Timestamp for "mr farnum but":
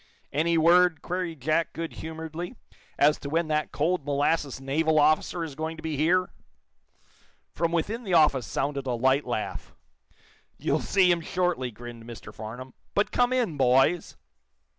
12.05-13.11